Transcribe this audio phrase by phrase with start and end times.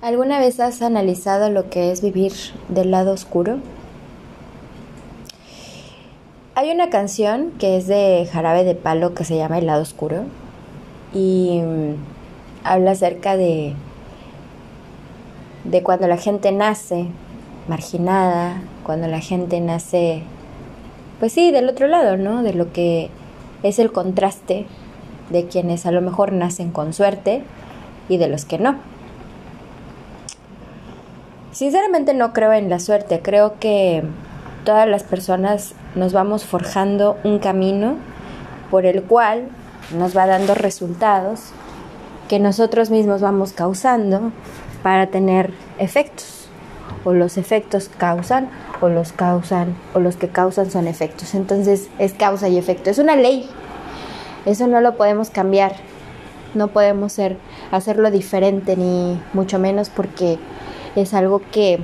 [0.00, 2.32] ¿Alguna vez has analizado lo que es vivir
[2.68, 3.58] del lado oscuro?
[6.54, 10.22] Hay una canción que es de Jarabe de Palo que se llama El lado oscuro
[11.12, 11.94] y mm,
[12.62, 13.74] habla acerca de
[15.64, 17.06] de cuando la gente nace
[17.66, 20.22] marginada, cuando la gente nace
[21.18, 22.44] pues sí, del otro lado, ¿no?
[22.44, 23.10] De lo que
[23.64, 24.66] es el contraste
[25.30, 27.42] de quienes a lo mejor nacen con suerte
[28.08, 28.76] y de los que no.
[31.52, 34.04] Sinceramente no creo en la suerte, creo que
[34.64, 37.96] todas las personas nos vamos forjando un camino
[38.70, 39.48] por el cual
[39.96, 41.52] nos va dando resultados
[42.28, 44.30] que nosotros mismos vamos causando
[44.82, 46.48] para tener efectos.
[47.04, 51.34] O los efectos causan, o los causan, o los que causan son efectos.
[51.34, 52.90] Entonces es causa y efecto.
[52.90, 53.48] Es una ley.
[54.44, 55.72] Eso no lo podemos cambiar.
[56.54, 57.38] No podemos ser,
[57.70, 60.38] hacerlo diferente, ni mucho menos porque
[61.02, 61.78] es algo que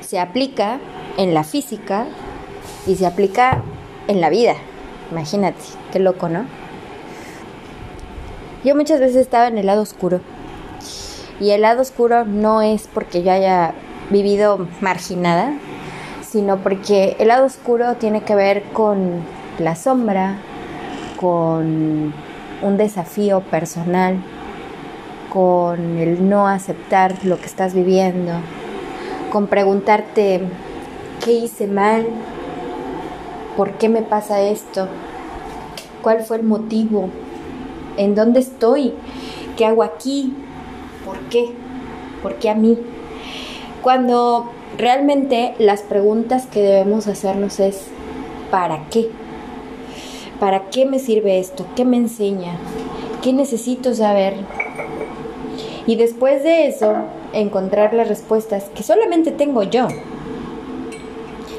[0.00, 0.78] se aplica
[1.16, 2.06] en la física
[2.86, 3.62] y se aplica
[4.08, 4.54] en la vida.
[5.10, 5.60] Imagínate,
[5.92, 6.44] qué loco, ¿no?
[8.64, 10.20] Yo muchas veces estaba en el lado oscuro.
[11.40, 13.72] Y el lado oscuro no es porque yo haya
[14.10, 15.54] vivido marginada,
[16.28, 19.22] sino porque el lado oscuro tiene que ver con
[19.58, 20.36] la sombra,
[21.18, 22.12] con
[22.62, 24.18] un desafío personal,
[25.30, 28.32] con el no aceptar lo que estás viviendo,
[29.30, 30.42] con preguntarte
[31.24, 32.06] qué hice mal,
[33.56, 34.88] por qué me pasa esto,
[36.02, 37.08] cuál fue el motivo,
[37.96, 38.92] en dónde estoy,
[39.56, 40.34] qué hago aquí,
[41.04, 41.50] por qué,
[42.22, 42.76] por qué a mí.
[43.82, 47.86] Cuando realmente las preguntas que debemos hacernos es
[48.50, 49.10] ¿para qué?
[50.40, 51.66] ¿Para qué me sirve esto?
[51.76, 52.54] ¿Qué me enseña?
[53.22, 54.34] ¿Qué necesito saber?
[55.90, 56.94] Y después de eso,
[57.32, 59.88] encontrar las respuestas que solamente tengo yo.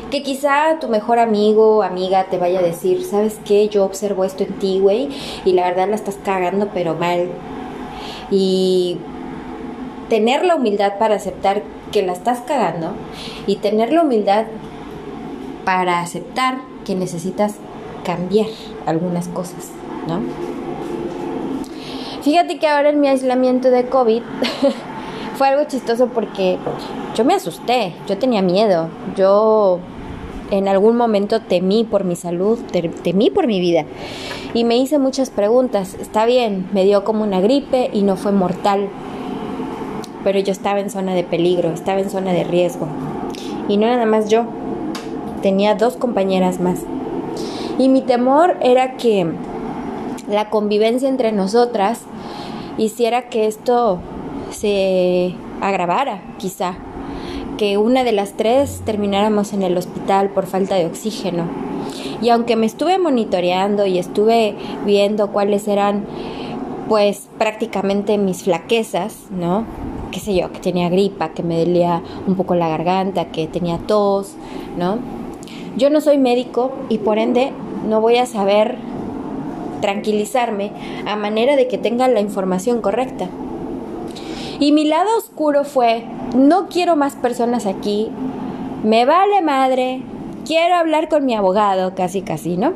[0.09, 3.67] Que quizá tu mejor amigo o amiga te vaya a decir, ¿sabes qué?
[3.67, 5.09] Yo observo esto en ti, güey,
[5.43, 7.27] y la verdad la estás cagando, pero mal.
[8.29, 8.99] Y
[10.07, 12.93] tener la humildad para aceptar que la estás cagando
[13.47, 14.45] y tener la humildad
[15.65, 17.55] para aceptar que necesitas
[18.05, 18.47] cambiar
[18.85, 19.71] algunas cosas,
[20.07, 20.21] ¿no?
[22.21, 24.21] Fíjate que ahora en mi aislamiento de COVID
[25.35, 26.59] fue algo chistoso porque
[27.15, 29.79] yo me asusté, yo tenía miedo, yo
[30.51, 32.59] en algún momento temí por mi salud,
[33.03, 33.85] temí por mi vida
[34.53, 35.95] y me hice muchas preguntas.
[35.99, 38.89] Está bien, me dio como una gripe y no fue mortal,
[40.23, 42.87] pero yo estaba en zona de peligro, estaba en zona de riesgo.
[43.67, 44.43] Y no nada más yo,
[45.41, 46.81] tenía dos compañeras más.
[47.79, 49.25] Y mi temor era que
[50.31, 52.01] la convivencia entre nosotras
[52.77, 53.99] hiciera que esto
[54.51, 56.75] se agravara, quizá,
[57.57, 61.45] que una de las tres termináramos en el hospital por falta de oxígeno.
[62.21, 64.55] Y aunque me estuve monitoreando y estuve
[64.85, 66.05] viendo cuáles eran,
[66.87, 69.65] pues prácticamente mis flaquezas, ¿no?
[70.11, 73.77] Qué sé yo, que tenía gripa, que me dolía un poco la garganta, que tenía
[73.77, 74.35] tos,
[74.77, 74.99] ¿no?
[75.77, 77.53] Yo no soy médico y por ende
[77.87, 78.77] no voy a saber
[79.81, 80.71] tranquilizarme
[81.05, 83.29] a manera de que tenga la información correcta.
[84.59, 86.05] Y mi lado oscuro fue,
[86.35, 88.09] no quiero más personas aquí,
[88.83, 90.01] me vale madre,
[90.45, 92.73] quiero hablar con mi abogado, casi casi, ¿no?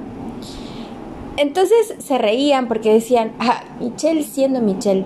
[1.38, 5.06] Entonces se reían porque decían, ah, Michelle siendo Michelle.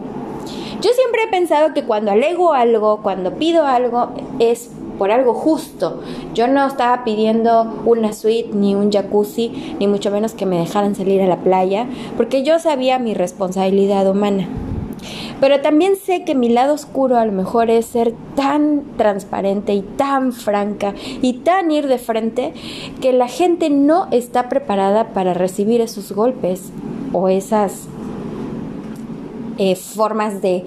[0.81, 6.01] Yo siempre he pensado que cuando alego algo, cuando pido algo, es por algo justo.
[6.35, 10.93] Yo no estaba pidiendo una suite ni un jacuzzi, ni mucho menos que me dejaran
[10.93, 11.87] salir a la playa,
[12.17, 14.47] porque yo sabía mi responsabilidad humana.
[15.39, 19.81] Pero también sé que mi lado oscuro a lo mejor es ser tan transparente y
[19.81, 22.53] tan franca y tan ir de frente
[23.01, 26.71] que la gente no está preparada para recibir esos golpes
[27.13, 27.87] o esas
[29.57, 30.65] eh, formas de,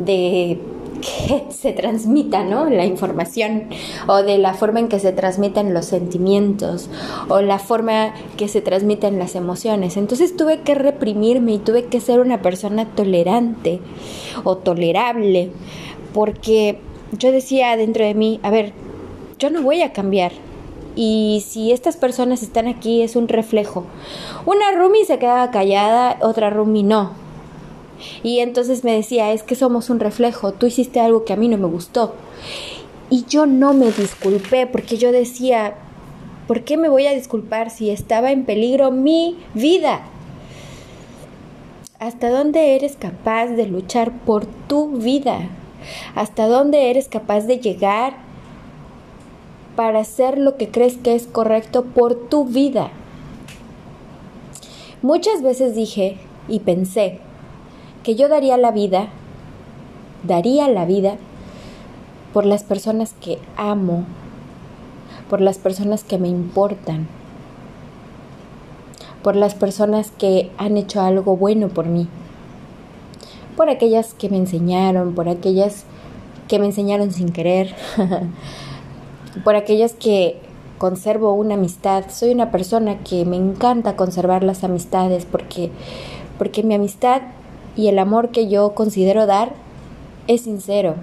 [0.00, 0.60] de
[1.00, 2.68] que se transmita, ¿no?
[2.68, 3.68] La información
[4.06, 6.88] o de la forma en que se transmiten los sentimientos
[7.28, 9.96] o la forma que se transmiten las emociones.
[9.96, 13.80] Entonces tuve que reprimirme y tuve que ser una persona tolerante
[14.44, 15.50] o tolerable
[16.12, 16.78] porque
[17.12, 18.72] yo decía dentro de mí, a ver,
[19.38, 20.32] yo no voy a cambiar.
[20.96, 23.84] Y si estas personas están aquí es un reflejo.
[24.46, 27.27] Una Rumi se quedaba callada, otra Rumi no
[28.22, 31.48] y entonces me decía, es que somos un reflejo, tú hiciste algo que a mí
[31.48, 32.14] no me gustó.
[33.10, 35.74] Y yo no me disculpé porque yo decía,
[36.46, 40.02] ¿por qué me voy a disculpar si estaba en peligro mi vida?
[41.98, 45.48] ¿Hasta dónde eres capaz de luchar por tu vida?
[46.14, 48.14] hasta dónde eres capaz de llegar
[49.76, 52.90] para hacer lo que crees que es correcto por tu vida.
[55.02, 56.16] Muchas veces dije
[56.48, 57.20] y pensé
[58.08, 59.08] que yo daría la vida,
[60.24, 61.16] daría la vida
[62.32, 64.06] por las personas que amo,
[65.28, 67.06] por las personas que me importan,
[69.22, 72.08] por las personas que han hecho algo bueno por mí
[73.58, 75.84] por aquellas que me enseñaron, por aquellas
[76.48, 77.74] que me enseñaron sin querer,
[79.44, 80.40] por aquellas que
[80.78, 82.04] conservo una amistad.
[82.08, 85.70] Soy una persona que me encanta conservar las amistades porque
[86.38, 87.20] porque mi amistad
[87.78, 89.52] y el amor que yo considero dar
[90.26, 90.96] es sincero.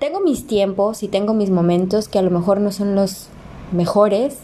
[0.00, 3.28] Tengo mis tiempos y tengo mis momentos que a lo mejor no son los
[3.70, 4.38] mejores,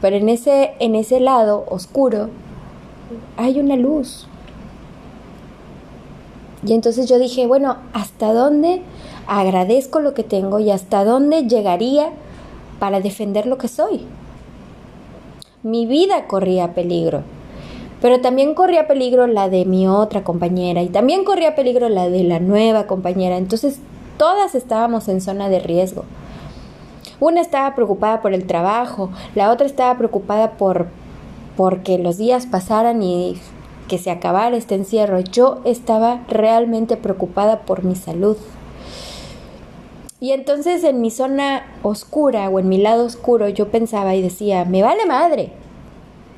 [0.00, 2.28] pero en ese en ese lado oscuro
[3.36, 4.26] hay una luz.
[6.66, 8.82] Y entonces yo dije, bueno, ¿hasta dónde
[9.28, 12.10] agradezco lo que tengo y hasta dónde llegaría
[12.80, 14.06] para defender lo que soy?
[15.62, 17.22] Mi vida corría peligro,
[18.00, 22.24] pero también corría peligro la de mi otra compañera y también corría peligro la de
[22.24, 23.36] la nueva compañera.
[23.36, 23.78] Entonces
[24.18, 26.04] todas estábamos en zona de riesgo.
[27.18, 30.88] Una estaba preocupada por el trabajo, la otra estaba preocupada por
[31.56, 33.40] porque los días pasaran y
[33.88, 35.20] que se acabara este encierro.
[35.20, 38.36] Yo estaba realmente preocupada por mi salud.
[40.20, 44.64] Y entonces en mi zona oscura o en mi lado oscuro yo pensaba y decía,
[44.64, 45.52] me vale madre.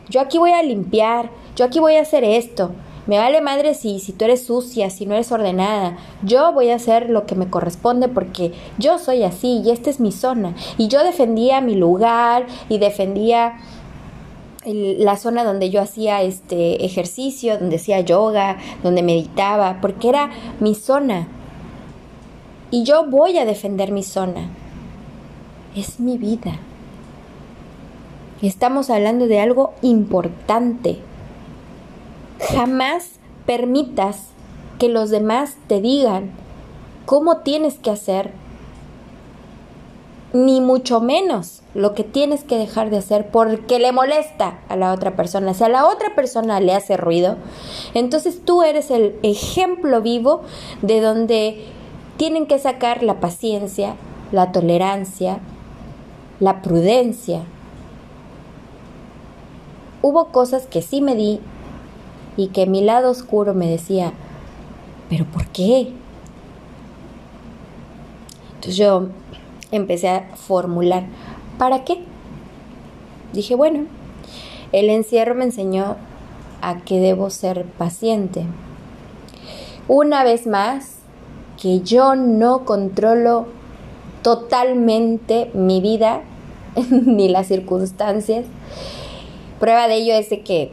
[0.08, 2.72] Yo aquí voy a limpiar, yo aquí voy a hacer esto.
[3.06, 5.96] Me vale madre si, si tú eres sucia, si no eres ordenada.
[6.22, 9.98] Yo voy a hacer lo que me corresponde porque yo soy así y esta es
[9.98, 10.54] mi zona.
[10.76, 13.56] Y yo defendía mi lugar y defendía
[14.64, 20.74] la zona donde yo hacía este ejercicio, donde hacía yoga, donde meditaba, porque era mi
[20.74, 21.28] zona.
[22.70, 24.50] Y yo voy a defender mi zona.
[25.74, 26.58] Es mi vida.
[28.42, 30.98] Estamos hablando de algo importante.
[32.54, 34.28] Jamás permitas
[34.78, 36.30] que los demás te digan
[37.04, 38.32] cómo tienes que hacer
[40.32, 44.92] ni mucho menos lo que tienes que dejar de hacer porque le molesta a la
[44.92, 45.54] otra persona.
[45.54, 47.36] Si a la otra persona le hace ruido,
[47.94, 50.42] entonces tú eres el ejemplo vivo
[50.82, 51.64] de donde
[52.16, 53.96] tienen que sacar la paciencia,
[54.30, 55.40] la tolerancia,
[56.40, 57.42] la prudencia.
[60.02, 61.40] Hubo cosas que sí me di
[62.36, 64.12] y que mi lado oscuro me decía,
[65.08, 65.92] pero ¿por qué?
[68.54, 69.08] Entonces yo
[69.70, 71.04] empecé a formular,
[71.58, 72.04] ¿para qué?
[73.32, 73.86] Dije, bueno,
[74.72, 75.96] el encierro me enseñó
[76.62, 78.44] a que debo ser paciente.
[79.86, 80.96] Una vez más,
[81.60, 83.46] que yo no controlo
[84.22, 86.20] totalmente mi vida
[86.90, 88.44] ni las circunstancias.
[89.60, 90.72] Prueba de ello es de que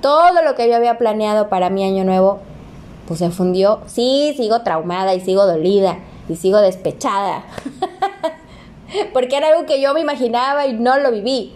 [0.00, 2.40] todo lo que yo había planeado para mi año nuevo,
[3.06, 3.80] pues se fundió.
[3.86, 5.98] Sí, sigo traumada y sigo dolida
[6.28, 7.44] y sigo despechada.
[9.12, 11.52] Porque era algo que yo me imaginaba y no lo viví.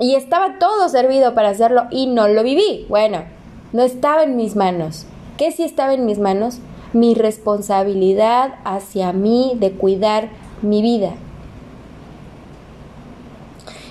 [0.00, 2.86] Y estaba todo servido para hacerlo y no lo viví.
[2.88, 3.24] Bueno,
[3.72, 5.06] no estaba en mis manos.
[5.36, 6.58] ¿Qué sí estaba en mis manos?
[6.92, 10.30] Mi responsabilidad hacia mí de cuidar
[10.62, 11.12] mi vida.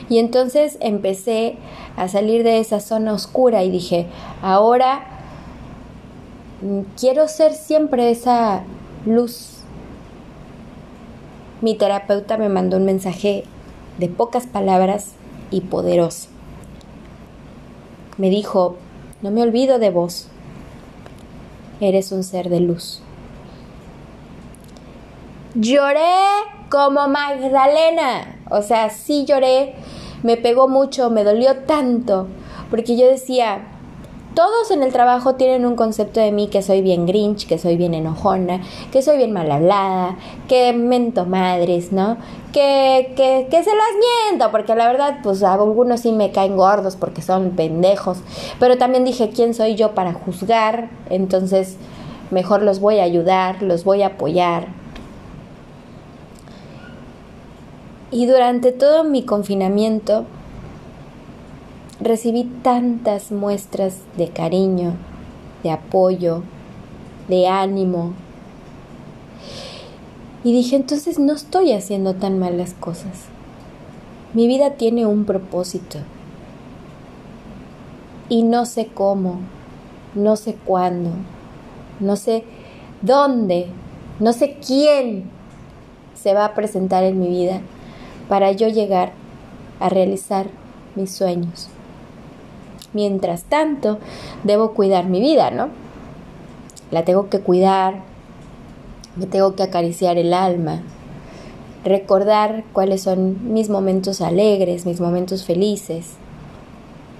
[0.10, 1.58] Y entonces empecé
[1.96, 4.08] a salir de esa zona oscura y dije,
[4.42, 5.06] ahora
[6.62, 8.64] mm, quiero ser siempre esa
[9.06, 9.58] luz
[11.62, 13.44] mi terapeuta me mandó un mensaje
[13.98, 15.14] de pocas palabras
[15.50, 16.30] y poderoso.
[18.18, 18.76] Me dijo,
[19.22, 20.28] no me olvido de vos,
[21.80, 23.02] eres un ser de luz.
[25.56, 26.14] Lloré
[26.70, 29.74] como Magdalena, o sea, sí lloré,
[30.24, 32.28] me pegó mucho, me dolió tanto,
[32.70, 33.68] porque yo decía,
[34.38, 37.76] todos en el trabajo tienen un concepto de mí que soy bien grinch, que soy
[37.76, 40.16] bien enojona, que soy bien mal hablada,
[40.48, 42.18] que mento madres, ¿no?
[42.54, 46.96] Que, que, que se las miento, porque la verdad, pues algunos sí me caen gordos
[46.96, 48.20] porque son pendejos.
[48.60, 50.92] Pero también dije, ¿quién soy yo para juzgar?
[51.10, 51.78] Entonces,
[52.30, 54.68] mejor los voy a ayudar, los voy a apoyar.
[58.10, 60.26] Y durante todo mi confinamiento,
[62.00, 64.94] recibí tantas muestras de cariño,
[65.64, 66.44] de apoyo,
[67.28, 68.14] de ánimo.
[70.46, 73.26] Y dije, entonces no estoy haciendo tan mal las cosas.
[74.34, 76.00] Mi vida tiene un propósito.
[78.30, 79.40] Y no sé cómo,
[80.16, 81.12] no sé cuándo,
[82.00, 82.46] no sé
[83.02, 83.68] dónde,
[84.20, 85.26] no sé quién
[86.14, 87.62] se va a presentar en mi vida
[88.28, 89.12] para yo llegar
[89.80, 90.48] a realizar
[90.96, 91.70] mis sueños.
[92.94, 94.00] Mientras tanto,
[94.44, 95.70] debo cuidar mi vida, ¿no?
[96.92, 98.02] La tengo que cuidar,
[99.16, 100.82] me tengo que acariciar el alma,
[101.84, 106.14] recordar cuáles son mis momentos alegres, mis momentos felices.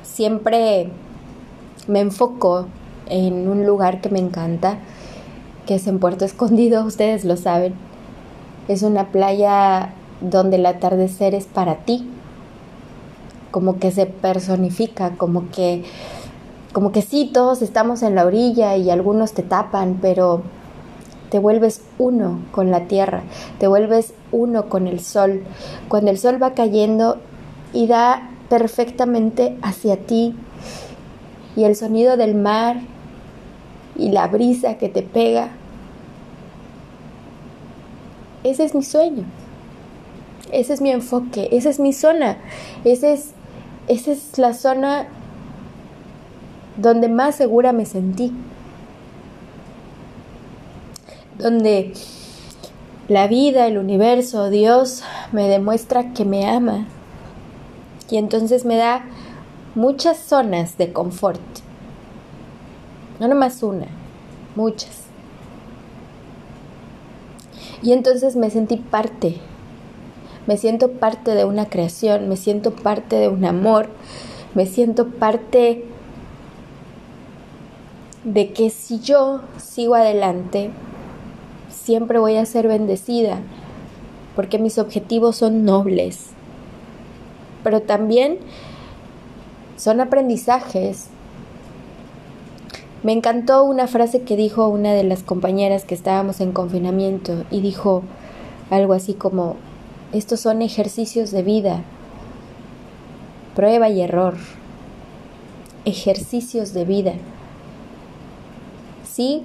[0.04, 0.90] Siempre
[1.88, 2.68] me enfoco
[3.10, 4.80] en un lugar que me encanta,
[5.66, 7.76] que es en Puerto Escondido, ustedes lo saben.
[8.68, 12.10] Es una playa donde el atardecer es para ti,
[13.52, 15.84] como que se personifica, como que
[16.78, 20.44] como que sí, todos estamos en la orilla y algunos te tapan, pero
[21.32, 23.24] te vuelves uno con la tierra,
[23.58, 25.44] te vuelves uno con el sol.
[25.88, 27.18] Cuando el sol va cayendo
[27.74, 30.36] y da perfectamente hacia ti
[31.56, 32.78] y el sonido del mar
[33.96, 35.50] y la brisa que te pega,
[38.44, 39.24] ese es mi sueño.
[40.52, 42.38] Ese es mi enfoque, esa es mi zona,
[42.86, 43.32] ese es,
[43.88, 45.08] esa es la zona
[46.78, 48.34] donde más segura me sentí,
[51.38, 51.94] donde
[53.10, 56.88] la vida, el universo, Dios me demuestra que me ama.
[58.10, 59.06] Y entonces me da
[59.76, 61.42] muchas zonas de confort,
[63.20, 63.88] no nomás una,
[64.56, 65.08] muchas.
[67.82, 69.42] Y entonces me sentí parte
[70.48, 73.90] me siento parte de una creación, me siento parte de un amor,
[74.56, 75.84] me siento parte
[78.24, 80.72] de que si yo sigo adelante,
[81.70, 83.40] siempre voy a ser bendecida,
[84.36, 86.30] porque mis objetivos son nobles,
[87.64, 88.40] pero también
[89.76, 91.08] son aprendizajes.
[93.04, 97.62] Me encantó una frase que dijo una de las compañeras que estábamos en confinamiento y
[97.62, 98.04] dijo
[98.70, 99.56] algo así como,
[100.14, 101.84] estos son ejercicios de vida,
[103.56, 104.36] prueba y error,
[105.86, 107.14] ejercicios de vida.
[109.04, 109.44] Sí,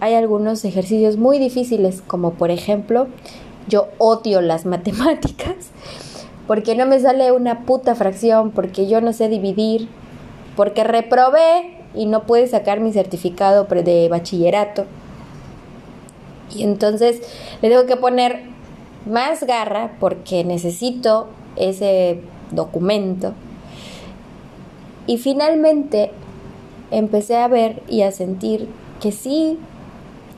[0.00, 3.06] hay algunos ejercicios muy difíciles, como por ejemplo,
[3.68, 5.70] yo odio las matemáticas,
[6.46, 9.88] porque no me sale una puta fracción, porque yo no sé dividir,
[10.56, 14.86] porque reprobé y no pude sacar mi certificado de bachillerato.
[16.54, 17.22] Y entonces
[17.62, 18.52] le tengo que poner
[19.06, 23.34] más garra porque necesito ese documento.
[25.06, 26.10] Y finalmente
[26.90, 28.68] empecé a ver y a sentir
[29.00, 29.58] que sí,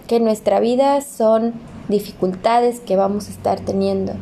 [0.06, 1.52] que nuestra vida son
[1.88, 4.14] dificultades que vamos a estar teniendo,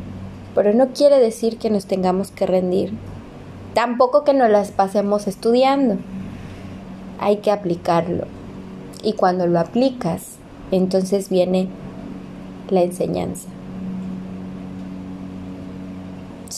[0.55, 2.93] pero no quiere decir que nos tengamos que rendir,
[3.75, 5.97] tampoco que nos las pasemos estudiando,
[7.21, 8.27] hay que aplicarlo.
[9.05, 10.37] Y cuando lo aplicas,
[10.71, 11.69] entonces viene
[12.69, 13.52] la enseñanza.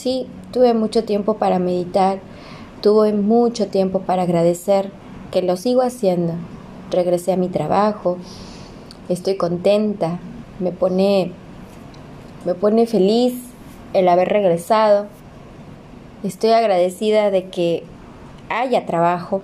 [0.05, 2.19] Sí, tuve mucho tiempo para meditar,
[2.83, 4.91] tuve mucho tiempo para agradecer,
[5.31, 6.35] que lo sigo haciendo.
[6.91, 8.19] Regresé a mi trabajo,
[9.09, 10.19] estoy contenta,
[10.61, 11.33] me pone,
[12.45, 13.33] me pone feliz
[13.95, 15.07] el haber regresado.
[16.23, 17.85] Estoy agradecida de que
[18.51, 19.41] haya trabajo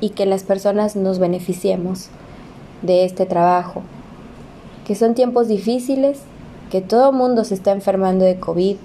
[0.00, 2.08] y que las personas nos beneficiemos
[2.80, 3.82] de este trabajo.
[4.86, 6.20] Que son tiempos difíciles,
[6.70, 8.76] que todo el mundo se está enfermando de COVID,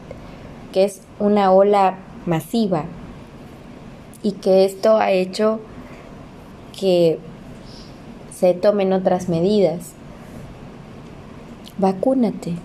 [0.71, 2.85] que es una ola masiva
[4.23, 5.59] y que esto ha hecho
[6.79, 7.19] que
[8.33, 9.93] se tomen otras medidas.
[11.77, 12.55] Vacúnate,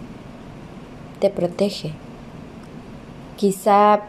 [1.20, 1.92] te protege.
[3.36, 4.02] Quizá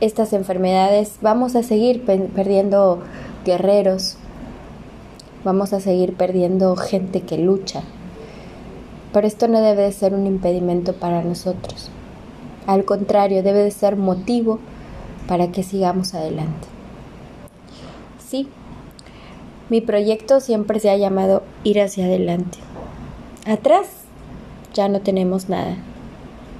[0.00, 3.02] estas enfermedades vamos a seguir perdiendo
[3.44, 4.16] guerreros,
[5.44, 7.82] vamos a seguir perdiendo gente que lucha,
[9.12, 11.90] pero esto no debe ser un impedimento para nosotros.
[12.66, 14.58] Al contrario, debe de ser motivo
[15.28, 16.66] para que sigamos adelante.
[18.18, 18.48] Sí,
[19.68, 22.58] mi proyecto siempre se ha llamado ir hacia adelante.
[23.46, 23.86] Atrás
[24.74, 25.76] ya no tenemos nada.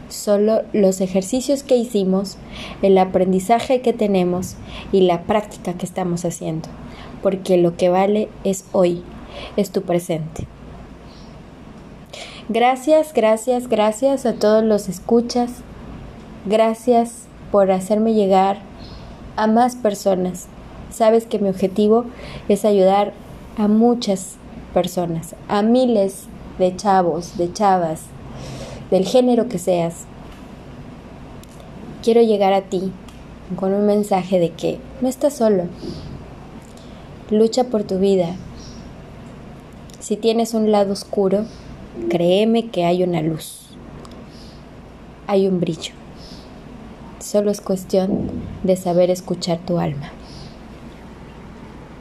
[0.08, 2.38] Solo los ejercicios que hicimos,
[2.82, 4.54] el aprendizaje que tenemos
[4.92, 6.68] y la práctica que estamos haciendo.
[7.22, 9.02] Porque lo que vale es hoy,
[9.56, 10.46] es tu presente.
[12.48, 15.50] Gracias, gracias, gracias a todos los escuchas
[16.48, 18.58] Gracias por hacerme llegar
[19.34, 20.46] a más personas.
[20.90, 22.04] Sabes que mi objetivo
[22.48, 23.14] es ayudar
[23.58, 24.36] a muchas
[24.72, 26.26] personas, a miles
[26.60, 28.02] de chavos, de chavas,
[28.92, 30.04] del género que seas.
[32.04, 32.92] Quiero llegar a ti
[33.56, 35.64] con un mensaje de que no estás solo.
[37.28, 38.36] Lucha por tu vida.
[39.98, 41.44] Si tienes un lado oscuro,
[42.08, 43.66] créeme que hay una luz,
[45.26, 46.05] hay un brillo.
[47.26, 48.28] Solo es cuestión
[48.62, 50.12] de saber escuchar tu alma.